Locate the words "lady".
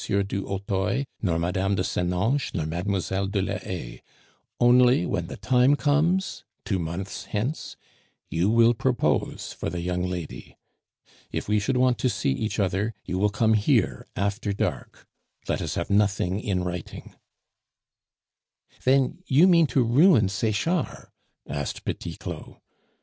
10.01-10.57